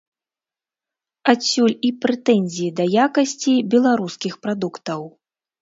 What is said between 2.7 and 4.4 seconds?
да якасці беларускіх